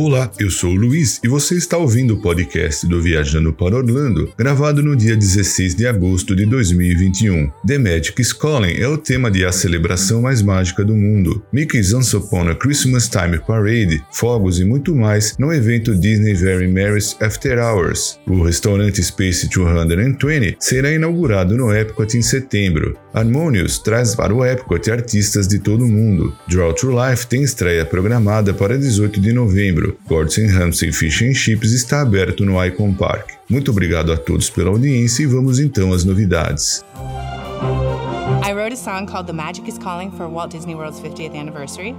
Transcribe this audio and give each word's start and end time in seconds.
Olá, 0.00 0.30
eu 0.38 0.48
sou 0.48 0.70
o 0.70 0.76
Luiz 0.76 1.18
e 1.24 1.28
você 1.28 1.56
está 1.56 1.76
ouvindo 1.76 2.14
o 2.14 2.22
podcast 2.22 2.86
do 2.86 3.02
Viajando 3.02 3.52
para 3.52 3.74
Orlando, 3.74 4.32
gravado 4.38 4.80
no 4.80 4.94
dia 4.94 5.16
16 5.16 5.74
de 5.74 5.88
agosto 5.88 6.36
de 6.36 6.46
2021. 6.46 7.50
The 7.66 7.78
Magic 7.78 8.34
Calling 8.36 8.74
é 8.78 8.86
o 8.86 8.96
tema 8.96 9.28
de 9.28 9.44
A 9.44 9.50
Celebração 9.50 10.22
Mais 10.22 10.40
Mágica 10.40 10.84
do 10.84 10.94
Mundo. 10.94 11.42
Mickey's 11.52 11.92
Once 11.92 12.16
Upon 12.16 12.48
a 12.48 12.54
Christmas 12.54 13.08
Time 13.08 13.40
Parade, 13.40 14.00
fogos 14.12 14.60
e 14.60 14.64
muito 14.64 14.94
mais 14.94 15.36
no 15.36 15.52
evento 15.52 15.92
Disney 15.96 16.34
Very 16.34 16.68
Merry's 16.68 17.16
After 17.20 17.58
Hours. 17.58 18.20
O 18.28 18.44
restaurante 18.44 19.02
Space 19.02 19.48
220 19.48 20.58
será 20.60 20.92
inaugurado 20.92 21.56
no 21.56 21.74
Epcot 21.74 22.16
em 22.16 22.22
setembro. 22.22 22.96
Harmonious 23.12 23.80
traz 23.80 24.14
para 24.14 24.32
o 24.32 24.46
Epcot 24.46 24.88
artistas 24.92 25.48
de 25.48 25.58
todo 25.58 25.84
o 25.84 25.88
mundo. 25.88 26.32
Draw 26.46 26.72
to 26.74 26.90
Life 26.90 27.26
tem 27.26 27.42
estreia 27.42 27.84
programada 27.84 28.54
para 28.54 28.78
18 28.78 29.20
de 29.20 29.32
novembro. 29.32 29.87
Gordon 30.06 30.46
Ramsay 30.48 30.92
Fish 30.92 31.22
and 31.22 31.34
Chips 31.34 31.72
está 31.72 32.00
aberto 32.00 32.44
no 32.44 32.62
Icon 32.64 32.94
Park. 32.94 33.30
Muito 33.48 33.70
obrigado 33.70 34.12
a 34.12 34.16
todos 34.16 34.50
pela 34.50 34.70
audiência 34.70 35.22
e 35.22 35.26
vamos 35.26 35.58
então 35.58 35.92
às 35.92 36.04
novidades. 36.04 36.84
I 38.44 38.52
wrote 38.52 38.72
a 38.72 38.76
song 38.76 39.06
called 39.06 39.26
The 39.26 39.32
Magic 39.32 39.68
is 39.68 39.78
Calling 39.78 40.10
for 40.12 40.28
Walt 40.28 40.52
Disney 40.52 40.74
World's 40.74 41.00
50th 41.00 41.38
anniversary. 41.38 41.94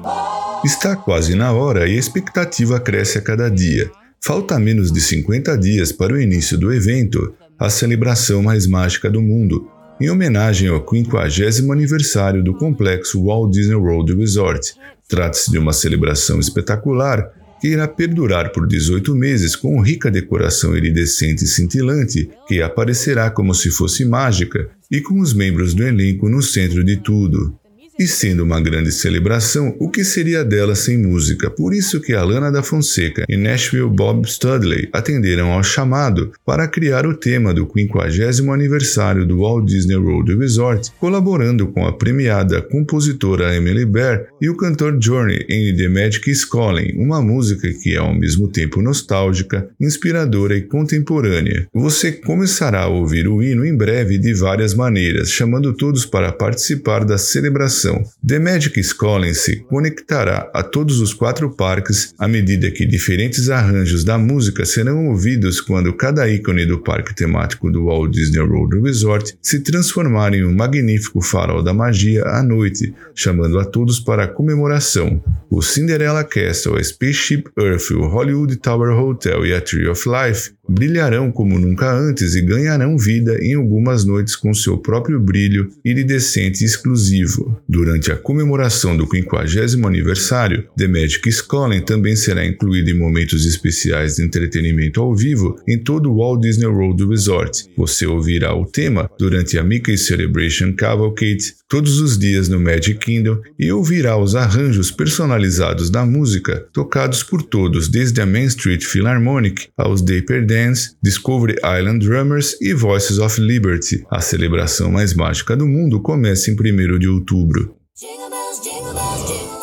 Está 0.64 0.96
quase 0.96 1.36
na 1.36 1.52
hora 1.52 1.88
e 1.88 1.96
a 1.96 2.00
expectativa 2.00 2.80
cresce 2.80 3.18
a 3.18 3.22
cada 3.22 3.50
dia. 3.50 3.92
Falta 4.22 4.60
menos 4.60 4.92
de 4.92 5.00
50 5.00 5.58
dias 5.58 5.92
para 5.92 6.14
o 6.14 6.20
início 6.20 6.58
do 6.58 6.74
evento, 6.74 7.34
a 7.58 7.70
celebração 7.70 8.44
mais 8.44 8.68
mágica 8.68 9.10
do 9.10 9.22
mundo, 9.22 9.70
em 10.00 10.10
homenagem 10.10 10.70
ao 10.70 10.80
50 10.80 11.72
aniversário 11.72 12.44
do 12.44 12.54
complexo 12.54 13.24
Walt 13.24 13.52
Disney 13.52 13.76
World 13.76 14.16
Resort. 14.16 14.74
Trata-se 15.08 15.52
de 15.52 15.58
uma 15.58 15.74
celebração 15.74 16.40
espetacular 16.40 17.32
que 17.60 17.68
irá 17.68 17.88
perdurar 17.88 18.52
por 18.52 18.68
18 18.68 19.14
meses 19.16 19.56
com 19.56 19.82
rica 19.82 20.10
decoração 20.10 20.76
iridescente 20.76 21.44
e 21.44 21.48
cintilante, 21.48 22.30
que 22.48 22.62
aparecerá 22.62 23.30
como 23.30 23.54
se 23.54 23.70
fosse 23.70 24.06
mágica, 24.06 24.70
e 24.92 25.02
com 25.02 25.20
os 25.20 25.34
membros 25.34 25.74
do 25.74 25.84
elenco 25.84 26.28
no 26.28 26.42
centro 26.42 26.84
de 26.84 26.98
tudo. 26.98 27.58
E 28.00 28.08
sendo 28.08 28.46
uma 28.46 28.62
grande 28.62 28.94
celebração, 28.94 29.76
o 29.78 29.90
que 29.90 30.06
seria 30.06 30.42
dela 30.42 30.74
sem 30.74 30.98
música? 30.98 31.50
Por 31.50 31.74
isso 31.74 32.00
que 32.00 32.14
Alana 32.14 32.50
da 32.50 32.64
Fonseca 32.64 33.26
e 33.28 33.36
Nashville 33.36 33.90
Bob 33.90 34.26
Studley 34.26 34.88
atenderam 34.94 35.52
ao 35.52 35.62
chamado 35.62 36.32
para 36.46 36.66
criar 36.66 37.06
o 37.06 37.14
tema 37.14 37.54
do 37.54 37.70
50 37.70 38.54
aniversário 38.54 39.26
do 39.26 39.40
Walt 39.40 39.66
Disney 39.66 39.98
World 39.98 40.34
Resort, 40.38 40.94
colaborando 40.98 41.68
com 41.68 41.86
a 41.86 41.92
premiada 41.92 42.62
compositora 42.62 43.54
Emily 43.54 43.86
Bear 43.86 44.28
e 44.40 44.50
o 44.50 44.56
cantor 44.56 44.98
Journey 44.98 45.46
em 45.50 45.76
The 45.76 45.90
Magic 45.90 46.32
is 46.32 46.46
Calling, 46.46 46.94
uma 46.96 47.22
música 47.22 47.70
que 47.84 47.96
é 47.96 47.98
ao 47.98 48.18
mesmo 48.18 48.48
tempo 48.48 48.82
nostálgica, 48.82 49.68
inspiradora 49.78 50.56
e 50.56 50.62
contemporânea. 50.62 51.68
Você 51.74 52.14
começará 52.14 52.84
a 52.84 52.88
ouvir 52.88 53.28
o 53.28 53.44
hino 53.44 53.66
em 53.66 53.76
breve 53.76 54.18
de 54.18 54.34
várias 54.36 54.74
maneiras, 54.74 55.30
chamando 55.30 55.74
todos 55.74 56.06
para 56.06 56.32
participar 56.32 57.04
da 57.04 57.18
celebração 57.18 57.89
The 58.26 58.40
Magic 58.40 58.82
Calling 58.96 59.34
se 59.34 59.58
conectará 59.58 60.50
a 60.54 60.64
todos 60.64 61.00
os 61.00 61.14
quatro 61.14 61.50
parques 61.56 62.14
à 62.18 62.28
medida 62.28 62.72
que 62.72 62.86
diferentes 62.86 63.50
arranjos 63.50 64.04
da 64.04 64.18
música 64.18 64.66
serão 64.66 65.08
ouvidos 65.08 65.62
quando 65.62 65.94
cada 65.94 66.30
ícone 66.30 66.66
do 66.66 66.80
parque 66.80 67.16
temático 67.16 67.72
do 67.72 67.86
Walt 67.86 68.12
Disney 68.12 68.42
World 68.42 68.82
Resort 68.82 69.38
se 69.42 69.60
transformar 69.62 70.34
em 70.34 70.44
um 70.44 70.56
magnífico 70.56 71.22
farol 71.22 71.64
da 71.64 71.74
magia 71.74 72.24
à 72.24 72.44
noite, 72.44 72.94
chamando 73.16 73.60
a 73.60 73.66
todos 73.66 74.00
para 74.00 74.24
a 74.24 74.28
comemoração. 74.28 75.24
O 75.50 75.62
Cinderella 75.62 76.24
Castle, 76.24 76.78
a 76.78 76.84
Spaceship 76.84 77.46
Earth, 77.58 77.92
o 77.92 78.08
Hollywood 78.08 78.56
Tower 78.58 78.92
Hotel 78.98 79.46
e 79.46 79.54
a 79.54 79.62
Tree 79.62 79.88
of 79.88 80.04
Life 80.08 80.52
brilharão 80.70 81.32
como 81.32 81.58
nunca 81.58 81.92
antes 81.92 82.36
e 82.36 82.42
ganharão 82.42 82.98
vida 82.98 83.38
em 83.42 83.56
algumas 83.56 84.06
noites 84.06 84.36
com 84.36 84.54
seu 84.54 84.78
próprio 84.78 85.20
brilho 85.20 85.70
iridescente 85.84 86.62
e 86.62 86.66
exclusivo. 86.66 87.60
Durante 87.68 88.12
a 88.12 88.16
comemoração 88.16 88.96
do 88.96 89.08
50 89.08 89.88
aniversário, 89.88 90.68
The 90.78 90.88
Magic 90.88 91.30
Calling 91.48 91.82
também 91.82 92.16
será 92.16 92.46
incluído 92.46 92.90
em 92.90 92.98
momentos 92.98 93.46
especiais 93.46 94.16
de 94.16 94.24
entretenimento 94.24 95.02
ao 95.02 95.16
vivo 95.16 95.60
em 95.68 95.78
todo 95.78 96.12
o 96.12 96.18
Walt 96.18 96.42
Disney 96.42 96.68
World 96.68 97.06
Resort. 97.06 97.66
Você 97.76 98.06
ouvirá 98.06 98.56
o 98.56 98.66
tema 98.66 99.10
durante 99.18 99.58
a 99.58 99.64
Mickey 99.64 99.98
Celebration 99.98 100.74
Cavalcade 100.74 101.59
todos 101.70 102.02
os 102.02 102.18
dias 102.18 102.50
no 102.50 102.60
Magic 102.60 102.96
Kingdom 102.96 103.40
e 103.58 103.72
ouvirá 103.72 104.18
os 104.18 104.36
arranjos 104.36 104.92
personalizados 104.92 105.92
da 105.92 106.04
música 106.04 106.68
tocados 106.74 107.22
por 107.22 107.44
todos, 107.44 107.88
desde 107.88 108.20
a 108.20 108.26
Main 108.26 108.46
Street 108.46 108.84
Philharmonic 108.84 109.68
aos 109.78 110.02
Dapper 110.02 110.44
Dance, 110.46 110.96
Discovery 111.02 111.56
Island 111.64 112.06
Drummers 112.06 112.60
e 112.60 112.74
Voices 112.74 113.20
of 113.20 113.40
Liberty. 113.40 114.04
A 114.10 114.20
celebração 114.20 114.92
mais 114.92 115.14
mágica 115.14 115.56
do 115.56 115.68
mundo 115.68 116.02
começa 116.02 116.50
em 116.50 116.56
1 116.56 116.98
de 116.98 117.08
outubro. 117.08 117.76
Jingle 117.96 118.30
bells, 118.30 118.60
jingle 118.64 118.94
bells, 118.94 119.28
jingle 119.28 119.60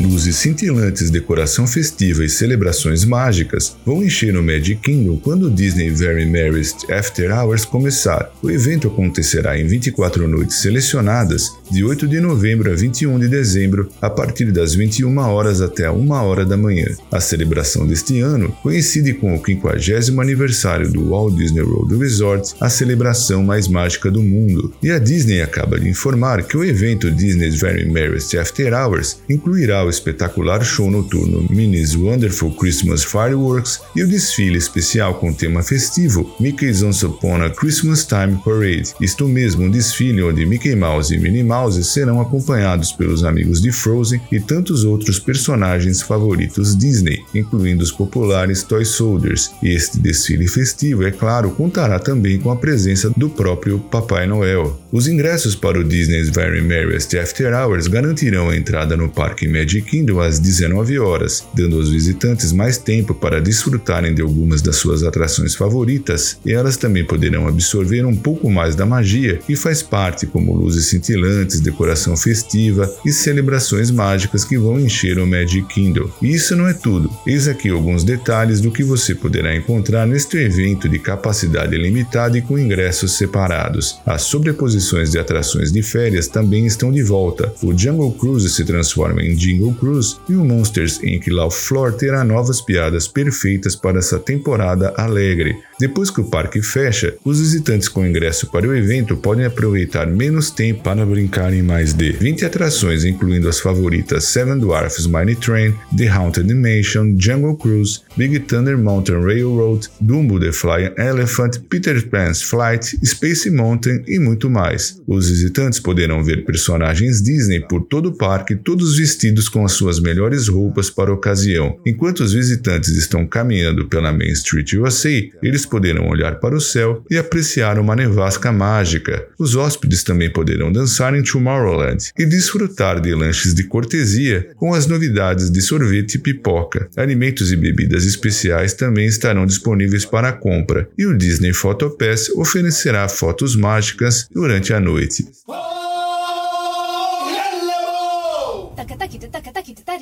Luzes 0.00 0.36
cintilantes, 0.36 1.10
decoração 1.10 1.66
festiva 1.66 2.24
e 2.24 2.28
celebrações 2.28 3.04
mágicas 3.04 3.76
vão 3.84 4.02
encher 4.02 4.36
o 4.36 4.42
Magic 4.42 4.76
Kingdom 4.76 5.16
quando 5.16 5.46
o 5.46 5.50
Disney 5.50 5.90
Very 5.90 6.26
Merriest 6.26 6.90
After 6.90 7.30
Hours 7.30 7.64
começar. 7.64 8.32
O 8.42 8.50
evento 8.50 8.88
acontecerá 8.88 9.58
em 9.58 9.66
24 9.66 10.26
noites 10.26 10.56
selecionadas, 10.56 11.50
de 11.70 11.84
8 11.84 12.08
de 12.08 12.20
novembro 12.20 12.72
a 12.72 12.74
21 12.74 13.18
de 13.18 13.28
dezembro, 13.28 13.88
a 14.00 14.08
partir 14.08 14.50
das 14.50 14.74
21 14.74 15.16
horas 15.18 15.60
até 15.60 15.86
a 15.86 15.92
1 15.92 16.10
hora 16.10 16.44
da 16.44 16.56
manhã. 16.56 16.86
A 17.10 17.20
celebração 17.20 17.86
deste 17.86 18.20
ano 18.20 18.50
coincide 18.62 19.12
com 19.14 19.34
o 19.34 19.44
50 19.44 20.20
aniversário 20.20 20.90
do 20.90 21.10
Walt 21.10 21.34
Disney 21.34 21.62
World 21.62 21.96
Resort, 21.96 22.54
a 22.60 22.68
celebração 22.68 23.42
mais 23.42 23.68
mágica 23.68 24.10
do 24.10 24.22
mundo. 24.22 24.72
E 24.82 24.90
a 24.90 24.98
Disney 24.98 25.42
acaba 25.42 25.78
de 25.78 25.88
informar 25.88 26.42
que 26.42 26.56
o 26.56 26.64
evento 26.64 27.10
Disney's 27.10 27.60
Very 27.60 27.88
Merriest 27.88 28.36
After 28.36 28.72
Hours 28.72 29.20
incluirá 29.28 29.81
o 29.84 29.90
espetacular 29.90 30.64
show 30.64 30.90
noturno 30.90 31.46
Minnie's 31.50 31.94
Wonderful 31.94 32.52
Christmas 32.52 33.04
Fireworks 33.04 33.80
e 33.94 34.02
o 34.02 34.08
desfile 34.08 34.58
especial 34.58 35.14
com 35.14 35.32
tema 35.32 35.62
festivo 35.62 36.34
Mickey's 36.38 36.82
Once 36.82 37.04
Upon 37.04 37.42
a 37.42 37.50
Christmas 37.50 38.04
Time 38.04 38.40
Parade. 38.44 38.94
Isto 39.00 39.26
mesmo, 39.26 39.64
um 39.64 39.70
desfile 39.70 40.22
onde 40.22 40.46
Mickey 40.46 40.74
Mouse 40.74 41.14
e 41.14 41.18
Minnie 41.18 41.42
Mouse 41.42 41.82
serão 41.84 42.20
acompanhados 42.20 42.92
pelos 42.92 43.24
amigos 43.24 43.60
de 43.60 43.72
Frozen 43.72 44.20
e 44.30 44.40
tantos 44.40 44.84
outros 44.84 45.18
personagens 45.18 46.02
favoritos 46.02 46.76
Disney, 46.76 47.18
incluindo 47.34 47.82
os 47.82 47.90
populares 47.92 48.62
Toy 48.62 48.84
Soldiers. 48.84 49.50
Este 49.62 49.98
desfile 49.98 50.48
festivo, 50.48 51.04
é 51.04 51.10
claro, 51.10 51.50
contará 51.50 51.98
também 51.98 52.38
com 52.38 52.50
a 52.50 52.56
presença 52.56 53.10
do 53.16 53.28
próprio 53.28 53.78
Papai 53.78 54.26
Noel. 54.26 54.78
Os 54.90 55.08
ingressos 55.08 55.54
para 55.54 55.78
o 55.78 55.84
Disney's 55.84 56.28
Very 56.28 56.60
Merriest 56.60 57.16
After 57.16 57.52
Hours 57.54 57.86
garantirão 57.86 58.50
a 58.50 58.56
entrada 58.56 58.96
no 58.96 59.08
Parque 59.08 59.48
Magic 59.48 59.71
Kingdom 59.80 60.20
às 60.20 60.38
19 60.38 60.98
horas, 60.98 61.44
dando 61.54 61.76
aos 61.76 61.88
visitantes 61.88 62.52
mais 62.52 62.76
tempo 62.76 63.14
para 63.14 63.40
desfrutarem 63.40 64.14
de 64.14 64.20
algumas 64.20 64.60
das 64.60 64.76
suas 64.76 65.02
atrações 65.02 65.54
favoritas, 65.54 66.36
e 66.44 66.52
elas 66.52 66.76
também 66.76 67.04
poderão 67.04 67.46
absorver 67.46 68.04
um 68.04 68.16
pouco 68.16 68.50
mais 68.50 68.74
da 68.74 68.84
magia 68.84 69.38
que 69.46 69.56
faz 69.56 69.82
parte, 69.82 70.26
como 70.26 70.54
luzes 70.54 70.86
cintilantes, 70.86 71.60
decoração 71.60 72.16
festiva 72.16 72.92
e 73.06 73.12
celebrações 73.12 73.90
mágicas 73.90 74.44
que 74.44 74.58
vão 74.58 74.78
encher 74.78 75.18
o 75.18 75.26
Magic 75.26 75.62
Kingdom. 75.68 76.10
E 76.20 76.34
isso 76.34 76.56
não 76.56 76.66
é 76.66 76.74
tudo. 76.74 77.10
Eis 77.26 77.46
aqui 77.46 77.68
alguns 77.68 78.02
detalhes 78.04 78.60
do 78.60 78.70
que 78.70 78.82
você 78.82 79.14
poderá 79.14 79.54
encontrar 79.54 80.06
neste 80.06 80.36
evento 80.38 80.88
de 80.88 80.98
capacidade 80.98 81.76
limitada 81.76 82.36
e 82.36 82.42
com 82.42 82.58
ingressos 82.58 83.12
separados. 83.12 84.00
As 84.04 84.22
sobreposições 84.22 85.12
de 85.12 85.18
atrações 85.18 85.70
de 85.70 85.82
férias 85.82 86.26
também 86.26 86.66
estão 86.66 86.90
de 86.90 87.02
volta. 87.02 87.52
O 87.62 87.76
Jungle 87.76 88.12
Cruise 88.12 88.48
se 88.50 88.64
transforma 88.64 89.22
em 89.22 89.34
Jingle 89.34 89.61
Cruise 89.70 90.16
e 90.28 90.34
o 90.34 90.44
Monsters 90.44 91.02
Inc. 91.02 91.28
Love 91.28 91.54
Floor 91.54 91.92
terá 91.92 92.24
novas 92.24 92.60
piadas 92.60 93.06
perfeitas 93.06 93.76
para 93.76 93.98
essa 93.98 94.18
temporada 94.18 94.92
alegre. 94.96 95.56
Depois 95.78 96.10
que 96.10 96.20
o 96.20 96.30
parque 96.30 96.62
fecha, 96.62 97.14
os 97.24 97.40
visitantes 97.40 97.88
com 97.88 98.06
ingresso 98.06 98.50
para 98.50 98.68
o 98.68 98.74
evento 98.74 99.16
podem 99.16 99.44
aproveitar 99.44 100.06
menos 100.06 100.50
tempo 100.50 100.82
para 100.82 101.04
brincar 101.04 101.52
em 101.52 101.62
mais 101.62 101.92
de 101.92 102.12
20 102.12 102.44
atrações, 102.44 103.04
incluindo 103.04 103.48
as 103.48 103.58
favoritas 103.58 104.24
Seven 104.24 104.58
Dwarfs 104.58 105.06
Mine 105.06 105.34
Train, 105.34 105.74
The 105.96 106.06
Haunted 106.06 106.54
Mansion, 106.54 107.16
Jungle 107.18 107.56
Cruise, 107.56 108.00
Big 108.16 108.38
Thunder 108.40 108.78
Mountain 108.78 109.24
Railroad, 109.24 109.88
Dumbo 110.00 110.38
the 110.38 110.52
Flying 110.52 110.92
Elephant, 110.96 111.58
Peter 111.68 112.00
Pan's 112.08 112.42
Flight, 112.42 112.96
Space 113.04 113.50
Mountain 113.50 114.04
e 114.06 114.18
muito 114.18 114.48
mais. 114.48 115.00
Os 115.06 115.28
visitantes 115.28 115.80
poderão 115.80 116.22
ver 116.22 116.44
personagens 116.44 117.20
Disney 117.20 117.60
por 117.60 117.82
todo 117.84 118.10
o 118.10 118.16
parque, 118.16 118.54
todos 118.54 118.96
vestidos 118.96 119.48
com 119.52 119.64
as 119.64 119.72
suas 119.72 120.00
melhores 120.00 120.48
roupas 120.48 120.90
para 120.90 121.10
a 121.10 121.14
ocasião. 121.14 121.78
Enquanto 121.86 122.20
os 122.20 122.32
visitantes 122.32 122.90
estão 122.96 123.26
caminhando 123.26 123.86
pela 123.88 124.12
Main 124.12 124.32
Street 124.32 124.72
USA, 124.72 125.10
eles 125.42 125.66
poderão 125.66 126.08
olhar 126.08 126.40
para 126.40 126.56
o 126.56 126.60
céu 126.60 127.04
e 127.10 127.16
apreciar 127.16 127.78
uma 127.78 127.94
nevasca 127.94 128.50
mágica. 128.50 129.26
Os 129.38 129.54
hóspedes 129.54 130.02
também 130.02 130.30
poderão 130.30 130.72
dançar 130.72 131.14
em 131.14 131.22
Tomorrowland 131.22 132.10
e 132.18 132.24
desfrutar 132.24 133.00
de 133.00 133.14
lanches 133.14 133.54
de 133.54 133.64
cortesia 133.64 134.48
com 134.56 134.74
as 134.74 134.86
novidades 134.86 135.50
de 135.50 135.60
sorvete 135.60 136.14
e 136.14 136.18
pipoca. 136.18 136.88
Alimentos 136.96 137.52
e 137.52 137.56
bebidas 137.56 138.06
especiais 138.06 138.72
também 138.72 139.06
estarão 139.06 139.46
disponíveis 139.46 140.04
para 140.04 140.32
compra 140.32 140.88
e 140.96 141.06
o 141.06 141.16
Disney 141.16 141.52
Photo 141.52 141.90
Pass 141.90 142.30
oferecerá 142.30 143.08
fotos 143.08 143.54
mágicas 143.54 144.26
durante 144.32 144.72
a 144.72 144.80
noite. 144.80 145.24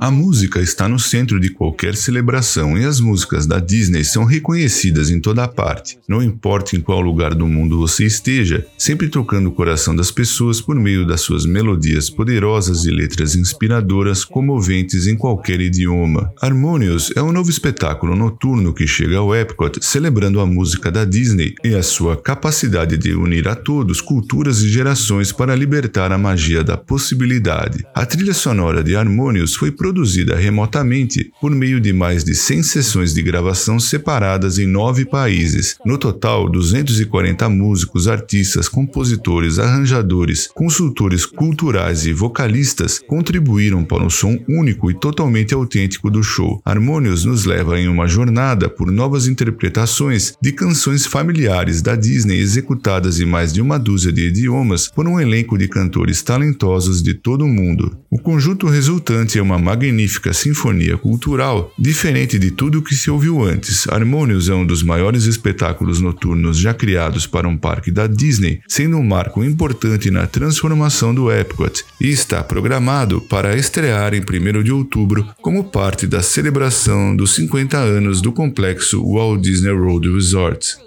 A 0.00 0.10
música 0.10 0.60
está 0.60 0.88
no 0.88 0.98
centro 0.98 1.38
de 1.38 1.50
qualquer 1.50 1.94
celebração 1.94 2.76
e 2.76 2.84
as 2.84 2.98
músicas 2.98 3.46
da 3.46 3.60
Disney 3.60 4.02
são 4.02 4.24
reconhecidas 4.24 5.08
em 5.08 5.20
toda 5.20 5.46
parte. 5.46 6.00
Não 6.08 6.20
importa 6.20 6.74
em 6.74 6.80
qual 6.80 7.00
lugar 7.00 7.32
do 7.32 7.46
mundo 7.46 7.78
você 7.78 8.04
esteja, 8.04 8.66
sempre 8.76 9.08
tocando 9.08 9.50
o 9.50 9.52
coração 9.52 9.94
das 9.94 10.10
pessoas 10.10 10.60
por 10.60 10.74
meio 10.74 11.06
das 11.06 11.20
suas 11.20 11.46
melodias 11.46 12.10
poderosas 12.10 12.84
e 12.86 12.90
letras 12.90 13.36
inspiradoras 13.36 14.24
comoventes 14.24 15.06
em 15.06 15.16
qualquer 15.16 15.60
idioma. 15.60 16.32
Harmonious 16.42 17.12
é 17.14 17.22
um 17.22 17.30
novo 17.30 17.50
espetáculo 17.50 18.16
noturno 18.16 18.74
que 18.74 18.88
chega 18.88 19.18
ao 19.18 19.32
Epcot 19.32 19.78
celebrando 19.80 20.40
a 20.40 20.46
música 20.46 20.90
da 20.90 21.04
Disney 21.04 21.54
e 21.62 21.72
a 21.76 21.84
sua 21.84 22.16
capacidade 22.16 22.98
de 22.98 23.14
unir 23.14 23.46
a 23.46 23.54
todos 23.54 24.00
culturas 24.00 24.58
e 24.58 24.68
gerações 24.68 25.30
para 25.30 25.54
libertar 25.54 26.10
a 26.10 26.15
magia 26.18 26.62
da 26.62 26.76
possibilidade. 26.76 27.84
A 27.94 28.04
trilha 28.06 28.34
sonora 28.34 28.82
de 28.82 28.96
Harmonious 28.96 29.54
foi 29.54 29.70
produzida 29.70 30.36
remotamente 30.36 31.30
por 31.40 31.50
meio 31.50 31.80
de 31.80 31.92
mais 31.92 32.24
de 32.24 32.34
100 32.34 32.62
sessões 32.62 33.14
de 33.14 33.22
gravação 33.22 33.78
separadas 33.78 34.58
em 34.58 34.66
nove 34.66 35.04
países. 35.04 35.76
No 35.84 35.98
total, 35.98 36.48
240 36.48 37.48
músicos, 37.48 38.08
artistas, 38.08 38.68
compositores, 38.68 39.58
arranjadores, 39.58 40.48
consultores 40.54 41.26
culturais 41.26 42.06
e 42.06 42.12
vocalistas 42.12 42.98
contribuíram 42.98 43.84
para 43.84 44.04
um 44.04 44.10
som 44.10 44.38
único 44.48 44.90
e 44.90 44.94
totalmente 44.94 45.54
autêntico 45.54 46.10
do 46.10 46.22
show. 46.22 46.60
Harmonious 46.64 47.24
nos 47.24 47.44
leva 47.44 47.78
em 47.78 47.88
uma 47.88 48.06
jornada 48.06 48.68
por 48.68 48.90
novas 48.90 49.26
interpretações 49.26 50.34
de 50.40 50.52
canções 50.52 51.06
familiares 51.06 51.82
da 51.82 51.94
Disney 51.96 52.38
executadas 52.38 53.20
em 53.20 53.26
mais 53.26 53.52
de 53.52 53.60
uma 53.60 53.78
dúzia 53.78 54.12
de 54.12 54.28
idiomas 54.28 54.88
por 54.88 55.06
um 55.06 55.20
elenco 55.20 55.58
de 55.58 55.68
cantores 55.68 56.05
cantores 56.06 56.22
talentosos 56.22 57.02
de 57.02 57.14
todo 57.14 57.44
o 57.44 57.48
mundo. 57.48 57.96
O 58.10 58.18
conjunto 58.18 58.68
resultante 58.68 59.38
é 59.38 59.42
uma 59.42 59.58
magnífica 59.58 60.32
sinfonia 60.32 60.96
cultural, 60.96 61.72
diferente 61.78 62.38
de 62.38 62.50
tudo 62.50 62.78
o 62.78 62.82
que 62.82 62.94
se 62.94 63.10
ouviu 63.10 63.42
antes. 63.42 63.88
Harmonious 63.88 64.48
é 64.48 64.54
um 64.54 64.64
dos 64.64 64.82
maiores 64.82 65.24
espetáculos 65.24 66.00
noturnos 66.00 66.58
já 66.58 66.72
criados 66.72 67.26
para 67.26 67.48
um 67.48 67.56
parque 67.56 67.90
da 67.90 68.06
Disney, 68.06 68.60
sendo 68.68 68.96
um 68.96 69.02
marco 69.02 69.42
importante 69.42 70.10
na 70.10 70.26
transformação 70.26 71.14
do 71.14 71.30
Epcot 71.30 71.84
e 72.00 72.08
está 72.08 72.42
programado 72.42 73.20
para 73.22 73.56
estrear 73.56 74.14
em 74.14 74.20
1 74.20 74.62
de 74.62 74.72
outubro 74.72 75.26
como 75.42 75.64
parte 75.64 76.06
da 76.06 76.22
celebração 76.22 77.16
dos 77.16 77.34
50 77.34 77.76
anos 77.76 78.20
do 78.20 78.30
complexo 78.30 79.02
Walt 79.02 79.40
Disney 79.40 79.72
World 79.72 80.12
Resort. 80.12 80.85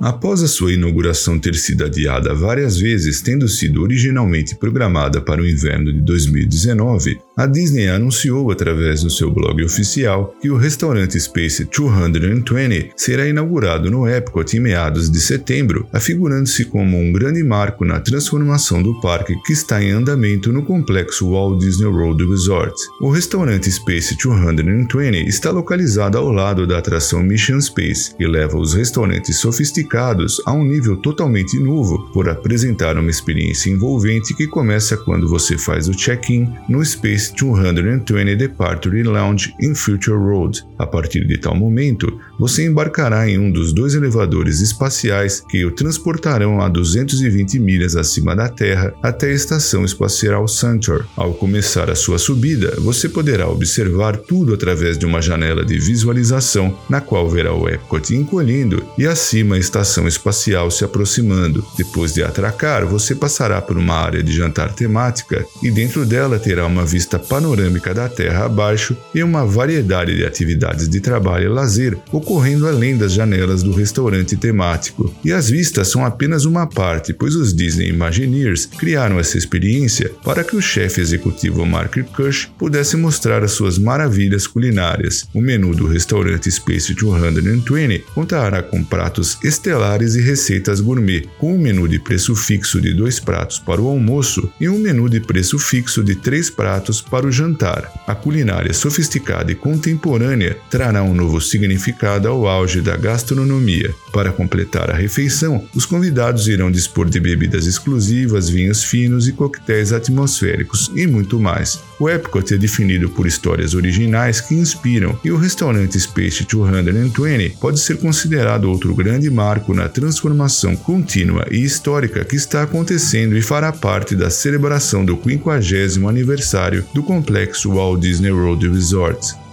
Após 0.00 0.42
a 0.42 0.48
sua 0.48 0.72
inauguração 0.72 1.38
ter 1.38 1.54
sido 1.54 1.84
adiada 1.84 2.34
várias 2.34 2.76
vezes, 2.78 3.22
tendo 3.22 3.48
sido 3.48 3.82
originalmente 3.82 4.54
programada 4.54 5.20
para 5.20 5.40
o 5.40 5.48
inverno 5.48 5.92
de 5.92 6.00
2019, 6.00 7.18
a 7.36 7.44
Disney 7.44 7.88
anunciou 7.88 8.50
através 8.50 9.02
do 9.02 9.10
seu 9.10 9.30
blog 9.30 9.62
oficial 9.62 10.34
que 10.40 10.48
o 10.48 10.56
restaurante 10.56 11.20
Space 11.20 11.64
220 11.64 12.92
será 12.96 13.28
inaugurado 13.28 13.90
no 13.90 14.08
Epcot 14.08 14.56
em 14.56 14.60
meados 14.60 15.10
de 15.10 15.20
setembro, 15.20 15.86
afigurando-se 15.92 16.64
como 16.64 16.98
um 16.98 17.12
grande 17.12 17.42
marco 17.42 17.84
na 17.84 18.00
transformação 18.00 18.82
do 18.82 18.98
parque 19.02 19.36
que 19.42 19.52
está 19.52 19.82
em 19.82 19.90
andamento 19.90 20.50
no 20.50 20.64
complexo 20.64 21.30
Walt 21.30 21.60
Disney 21.60 21.86
World 21.86 22.24
Resort. 22.26 22.74
O 23.02 23.10
restaurante 23.10 23.70
Space 23.70 24.16
220 24.16 25.28
está 25.28 25.50
localizado 25.50 26.16
ao 26.16 26.32
lado 26.32 26.66
da 26.66 26.78
atração 26.78 27.22
Mission 27.22 27.60
Space 27.60 28.14
e 28.18 28.26
leva 28.26 28.56
os 28.56 28.72
restaurantes 28.72 29.36
sofisticados 29.36 30.40
a 30.46 30.52
um 30.52 30.64
nível 30.64 30.96
totalmente 30.96 31.58
novo 31.58 32.10
por 32.14 32.30
apresentar 32.30 32.96
uma 32.96 33.10
experiência 33.10 33.68
envolvente 33.68 34.32
que 34.34 34.46
começa 34.46 34.96
quando 34.96 35.28
você 35.28 35.58
faz 35.58 35.86
o 35.86 35.92
check-in 35.92 36.50
no 36.66 36.82
Space 36.82 37.25
220 37.30 38.36
Departure 38.36 39.02
Lounge 39.02 39.54
em 39.60 39.74
Future 39.74 40.16
Road. 40.16 40.64
A 40.78 40.86
partir 40.86 41.26
de 41.26 41.38
tal 41.38 41.54
momento, 41.54 42.20
você 42.38 42.66
embarcará 42.66 43.28
em 43.28 43.38
um 43.38 43.50
dos 43.50 43.72
dois 43.72 43.94
elevadores 43.94 44.60
espaciais 44.60 45.40
que 45.48 45.64
o 45.64 45.70
transportarão 45.70 46.60
a 46.60 46.68
220 46.68 47.58
milhas 47.58 47.96
acima 47.96 48.36
da 48.36 48.48
Terra 48.48 48.94
até 49.02 49.28
a 49.28 49.32
Estação 49.32 49.84
Espacial 49.84 50.46
Centaur. 50.46 51.04
Ao 51.16 51.32
começar 51.34 51.90
a 51.90 51.94
sua 51.94 52.18
subida, 52.18 52.74
você 52.78 53.08
poderá 53.08 53.48
observar 53.48 54.16
tudo 54.16 54.54
através 54.54 54.98
de 54.98 55.06
uma 55.06 55.22
janela 55.22 55.64
de 55.64 55.78
visualização, 55.78 56.76
na 56.88 57.00
qual 57.00 57.28
verá 57.28 57.54
o 57.54 57.68
Epcot 57.68 58.14
encolhendo 58.14 58.84
e 58.98 59.06
acima 59.06 59.56
a 59.56 59.58
Estação 59.58 60.06
Espacial 60.06 60.70
se 60.70 60.84
aproximando. 60.84 61.64
Depois 61.76 62.12
de 62.12 62.22
atracar, 62.22 62.86
você 62.86 63.14
passará 63.14 63.60
por 63.62 63.78
uma 63.78 63.94
área 63.94 64.22
de 64.22 64.32
jantar 64.32 64.72
temática 64.72 65.44
e 65.62 65.70
dentro 65.70 66.04
dela 66.04 66.38
terá 66.38 66.66
uma 66.66 66.84
vista 66.84 67.15
panorâmica 67.18 67.92
da 67.94 68.08
Terra 68.08 68.46
abaixo 68.46 68.96
e 69.14 69.22
uma 69.22 69.44
variedade 69.44 70.14
de 70.14 70.24
atividades 70.24 70.88
de 70.88 71.00
trabalho 71.00 71.46
e 71.46 71.48
lazer 71.48 71.96
ocorrendo 72.12 72.66
além 72.66 72.96
das 72.96 73.12
janelas 73.12 73.62
do 73.62 73.72
restaurante 73.72 74.36
temático. 74.36 75.14
E 75.24 75.32
as 75.32 75.48
vistas 75.50 75.88
são 75.88 76.04
apenas 76.04 76.44
uma 76.44 76.66
parte, 76.66 77.12
pois 77.12 77.34
os 77.34 77.54
Disney 77.54 77.88
Imagineers 77.88 78.66
criaram 78.66 79.18
essa 79.18 79.38
experiência 79.38 80.10
para 80.24 80.44
que 80.44 80.56
o 80.56 80.62
chefe 80.62 81.00
executivo 81.00 81.64
Mark 81.64 81.96
Kush 82.14 82.50
pudesse 82.58 82.96
mostrar 82.96 83.42
as 83.42 83.52
suas 83.52 83.78
maravilhas 83.78 84.46
culinárias. 84.46 85.28
O 85.34 85.40
menu 85.40 85.74
do 85.74 85.86
restaurante 85.86 86.50
Space 86.50 86.94
220 86.94 88.04
contará 88.14 88.62
com 88.62 88.82
pratos 88.82 89.38
estelares 89.42 90.14
e 90.14 90.20
receitas 90.20 90.80
gourmet, 90.80 91.26
com 91.38 91.54
um 91.54 91.58
menu 91.58 91.88
de 91.88 91.98
preço 91.98 92.34
fixo 92.34 92.80
de 92.80 92.92
dois 92.94 93.18
pratos 93.20 93.58
para 93.58 93.80
o 93.80 93.88
almoço 93.88 94.50
e 94.60 94.68
um 94.68 94.78
menu 94.78 95.08
de 95.08 95.20
preço 95.20 95.58
fixo 95.58 96.02
de 96.02 96.14
três 96.14 96.50
pratos 96.50 97.00
para 97.10 97.26
o 97.26 97.32
jantar. 97.32 97.90
A 98.06 98.14
culinária 98.14 98.72
sofisticada 98.72 99.50
e 99.52 99.54
contemporânea 99.54 100.56
trará 100.70 101.02
um 101.02 101.14
novo 101.14 101.40
significado 101.40 102.28
ao 102.28 102.46
auge 102.46 102.80
da 102.80 102.96
gastronomia. 102.96 103.94
Para 104.12 104.32
completar 104.32 104.90
a 104.90 104.94
refeição, 104.94 105.64
os 105.74 105.84
convidados 105.84 106.48
irão 106.48 106.70
dispor 106.70 107.08
de 107.08 107.20
bebidas 107.20 107.66
exclusivas, 107.66 108.48
vinhos 108.48 108.84
finos 108.84 109.28
e 109.28 109.32
coquetéis 109.32 109.92
atmosféricos 109.92 110.90
e 110.94 111.06
muito 111.06 111.38
mais. 111.38 111.80
O 111.98 112.10
Epcot 112.10 112.52
é 112.52 112.58
definido 112.58 113.08
por 113.08 113.26
histórias 113.26 113.74
originais 113.74 114.40
que 114.40 114.54
inspiram, 114.54 115.18
e 115.24 115.30
o 115.30 115.38
restaurante 115.38 115.98
Space 115.98 116.44
220 116.44 117.56
pode 117.58 117.80
ser 117.80 117.96
considerado 117.96 118.70
outro 118.70 118.94
grande 118.94 119.30
marco 119.30 119.72
na 119.72 119.88
transformação 119.88 120.76
contínua 120.76 121.46
e 121.50 121.64
histórica 121.64 122.24
que 122.24 122.36
está 122.36 122.62
acontecendo 122.62 123.36
e 123.36 123.40
fará 123.40 123.72
parte 123.72 124.14
da 124.14 124.28
celebração 124.28 125.04
do 125.04 125.18
50 125.22 126.08
aniversário 126.08 126.84
do 126.92 127.02
complexo 127.02 127.72
Walt 127.72 128.00
Disney 128.00 128.30
World 128.30 128.68
Resort. 128.68 129.45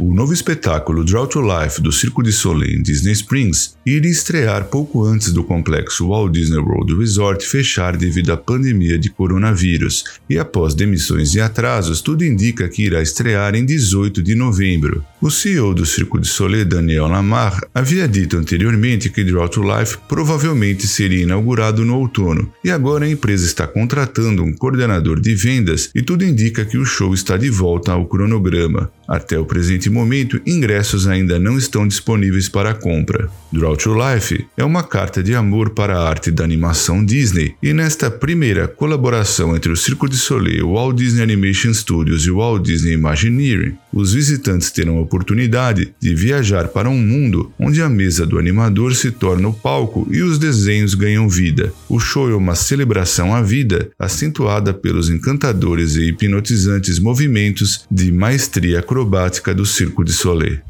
O 0.00 0.14
novo 0.14 0.32
espetáculo 0.32 1.02
Draw 1.04 1.26
to 1.26 1.40
Life 1.40 1.82
do 1.82 1.90
Circo 1.90 2.22
de 2.22 2.30
Soleil 2.30 2.78
em 2.78 2.82
Disney 2.82 3.10
Springs 3.10 3.76
iria 3.84 4.08
estrear 4.08 4.66
pouco 4.66 5.04
antes 5.04 5.32
do 5.32 5.42
complexo 5.42 6.06
Walt 6.06 6.30
Disney 6.30 6.58
World 6.58 6.94
Resort 6.96 7.44
fechar 7.44 7.96
devido 7.96 8.32
à 8.32 8.36
pandemia 8.36 8.96
de 8.96 9.10
coronavírus, 9.10 10.04
e 10.30 10.38
após 10.38 10.72
demissões 10.72 11.34
e 11.34 11.40
atrasos, 11.40 12.00
tudo 12.00 12.24
indica 12.24 12.68
que 12.68 12.84
irá 12.84 13.02
estrear 13.02 13.56
em 13.56 13.66
18 13.66 14.22
de 14.22 14.36
novembro. 14.36 15.04
O 15.20 15.32
CEO 15.32 15.74
do 15.74 15.84
Circo 15.84 16.16
de 16.20 16.28
Soleil, 16.28 16.64
Daniel 16.64 17.08
Lamar, 17.08 17.60
havia 17.74 18.06
dito 18.06 18.36
anteriormente 18.36 19.10
que 19.10 19.24
Draw 19.24 19.48
to 19.48 19.62
Life 19.62 19.98
provavelmente 20.08 20.86
seria 20.86 21.24
inaugurado 21.24 21.84
no 21.84 21.96
outono, 21.96 22.52
e 22.62 22.70
agora 22.70 23.04
a 23.04 23.10
empresa 23.10 23.44
está 23.44 23.66
contratando 23.66 24.44
um 24.44 24.52
coordenador 24.52 25.20
de 25.20 25.34
vendas 25.34 25.90
e 25.92 26.02
tudo 26.02 26.24
indica 26.24 26.64
que 26.64 26.78
o 26.78 26.84
show 26.84 27.12
está 27.12 27.36
de 27.36 27.50
volta 27.50 27.90
ao 27.90 28.06
cronograma. 28.06 28.92
Até 29.08 29.36
o 29.38 29.44
presente 29.44 29.90
momento, 29.90 30.40
ingressos 30.46 31.08
ainda 31.08 31.36
não 31.38 31.58
estão 31.58 31.88
disponíveis 31.88 32.48
para 32.48 32.74
compra. 32.74 33.28
Draw 33.50 33.76
to 33.76 33.94
Life 33.94 34.46
é 34.56 34.64
uma 34.64 34.84
carta 34.84 35.20
de 35.20 35.34
amor 35.34 35.70
para 35.70 35.98
a 35.98 36.08
arte 36.08 36.30
da 36.30 36.44
animação 36.44 37.04
Disney, 37.04 37.56
e 37.60 37.72
nesta 37.72 38.08
primeira 38.08 38.68
colaboração 38.68 39.56
entre 39.56 39.72
o 39.72 39.76
Circo 39.76 40.08
de 40.08 40.16
Soleil, 40.16 40.68
o 40.68 40.74
Walt 40.74 40.96
Disney 40.96 41.22
Animation 41.22 41.74
Studios 41.74 42.24
e 42.24 42.30
o 42.30 42.36
Walt 42.36 42.62
Disney 42.62 42.92
Imagineering, 42.92 43.76
os 43.92 44.12
visitantes 44.12 44.70
terão 44.70 45.00
a 45.00 45.07
oportunidade 45.08 45.94
de 45.98 46.14
viajar 46.14 46.68
para 46.68 46.90
um 46.90 46.98
mundo 46.98 47.50
onde 47.58 47.80
a 47.80 47.88
mesa 47.88 48.26
do 48.26 48.38
animador 48.38 48.94
se 48.94 49.10
torna 49.10 49.48
o 49.48 49.54
palco 49.54 50.06
e 50.10 50.22
os 50.22 50.38
desenhos 50.38 50.94
ganham 50.94 51.26
vida. 51.28 51.72
O 51.88 51.98
show 51.98 52.30
é 52.30 52.34
uma 52.34 52.54
celebração 52.54 53.34
à 53.34 53.40
vida, 53.40 53.90
acentuada 53.98 54.74
pelos 54.74 55.08
encantadores 55.08 55.96
e 55.96 56.08
hipnotizantes 56.08 56.98
movimentos 56.98 57.86
de 57.90 58.12
maestria 58.12 58.80
acrobática 58.80 59.54
do 59.54 59.64
Circo 59.64 60.04
de 60.04 60.12
Soleil. 60.12 60.67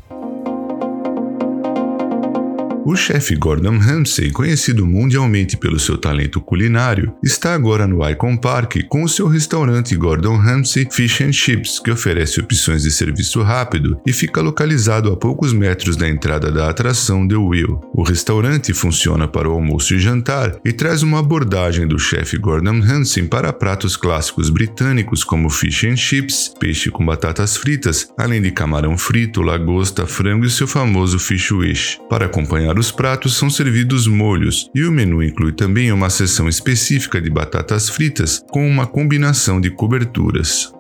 O 2.91 2.97
chefe 2.97 3.37
Gordon 3.37 3.77
Ramsay, 3.77 4.31
conhecido 4.31 4.87
mundialmente 4.87 5.59
pelo 5.59 5.79
seu 5.79 5.99
talento 5.99 6.41
culinário, 6.41 7.13
está 7.23 7.53
agora 7.53 7.87
no 7.87 8.03
Icon 8.09 8.35
Park 8.35 8.77
com 8.89 9.03
o 9.03 9.09
seu 9.11 9.29
restaurante 9.29 9.95
Gordon 9.95 10.39
Ramsay 10.39 10.89
Fish 10.91 11.21
and 11.21 11.33
Chips, 11.33 11.79
que 11.79 11.91
oferece 11.91 12.41
opções 12.41 12.85
de 12.85 12.91
serviço 12.91 13.43
rápido 13.43 14.01
e 14.07 14.13
fica 14.15 14.41
localizado 14.41 15.13
a 15.13 15.17
poucos 15.19 15.53
metros 15.53 15.99
da 15.99 16.09
entrada 16.09 16.51
da 16.51 16.71
atração 16.71 17.29
The 17.29 17.37
Wheel. 17.37 17.79
O 17.93 18.03
restaurante 18.03 18.73
funciona 18.73 19.29
para 19.29 19.51
o 19.51 19.53
almoço 19.53 19.95
e 19.95 19.99
jantar 19.99 20.57
e 20.65 20.73
traz 20.73 21.03
uma 21.03 21.19
abordagem 21.19 21.87
do 21.87 21.99
chefe 21.99 22.39
Gordon 22.39 22.81
Ramsay 22.81 23.25
para 23.25 23.53
pratos 23.53 23.99
clássicos 23.99 24.49
britânicos 24.49 25.23
como 25.23 25.51
fish 25.51 25.85
and 25.85 25.97
chips, 25.97 26.55
peixe 26.59 26.91
com 26.91 27.05
batatas 27.05 27.55
fritas, 27.55 28.09
além 28.17 28.41
de 28.41 28.51
camarão 28.51 28.97
frito, 28.97 29.43
lagosta, 29.43 30.07
frango 30.07 30.47
e 30.47 30.51
seu 30.51 30.67
famoso 30.67 31.19
fish 31.19 31.51
wish. 31.51 31.99
Para 32.09 32.25
acompanhar 32.25 32.78
os 32.79 32.91
pratos 32.91 33.37
são 33.37 33.51
servidos 33.51 34.07
molhos, 34.07 34.71
e 34.75 34.85
o 34.85 34.93
menu 34.93 35.23
inclui 35.23 35.53
também 35.53 35.93
uma 35.93 36.11
seção 36.11 36.49
específica 36.49 37.21
de 37.21 37.31
batatas 37.31 37.89
fritas 37.89 38.43
com 38.51 38.69
uma 38.69 38.87
combinação 38.87 39.61
de 39.61 39.71
coberturas. 39.71 40.73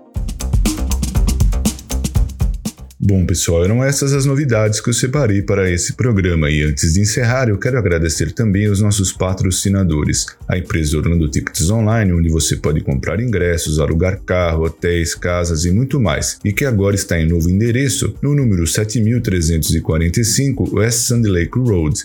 Bom, 3.10 3.24
pessoal, 3.24 3.64
eram 3.64 3.82
essas 3.82 4.12
as 4.12 4.26
novidades 4.26 4.82
que 4.82 4.90
eu 4.90 4.92
separei 4.92 5.40
para 5.40 5.70
esse 5.70 5.94
programa. 5.94 6.50
E 6.50 6.62
antes 6.62 6.92
de 6.92 7.00
encerrar, 7.00 7.48
eu 7.48 7.56
quero 7.56 7.78
agradecer 7.78 8.32
também 8.32 8.66
aos 8.66 8.82
nossos 8.82 9.14
patrocinadores, 9.14 10.26
a 10.46 10.58
empresa 10.58 10.98
Orlando 10.98 11.26
Tickets 11.26 11.70
Online, 11.70 12.12
onde 12.12 12.28
você 12.28 12.56
pode 12.56 12.82
comprar 12.82 13.18
ingressos, 13.18 13.78
alugar 13.78 14.20
carro, 14.26 14.64
hotéis, 14.64 15.14
casas 15.14 15.64
e 15.64 15.70
muito 15.70 15.98
mais, 15.98 16.38
e 16.44 16.52
que 16.52 16.66
agora 16.66 16.96
está 16.96 17.18
em 17.18 17.26
novo 17.26 17.48
endereço 17.48 18.14
no 18.20 18.34
número 18.34 18.66
7345 18.66 20.76
West 20.76 20.98
Sand 20.98 21.22
Lake 21.22 21.58
Road 21.58 22.04